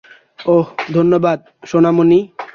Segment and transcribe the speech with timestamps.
[0.45, 0.67] ওহ,
[0.93, 1.39] ধন্যবাদ,
[1.65, 2.19] সোনামণি।